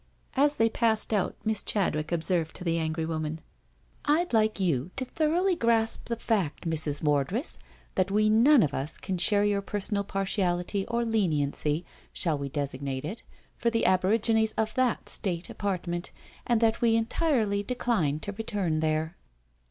[0.35, 1.35] As they passed out.
[1.45, 3.39] Miss Chadwick observed to the angry woman,
[4.05, 7.59] "I'd like you to thoroughly grasp the fact, Misses Wardress,
[7.93, 13.05] that we none of us can share your personal partiality or leniency, shall we designate
[13.05, 13.21] it,
[13.59, 16.11] for the aborigines of that state apartment,
[16.47, 19.15] and that we entirely decline to return there."